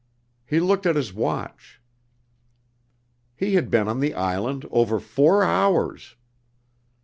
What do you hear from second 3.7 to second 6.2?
on the island over four hours!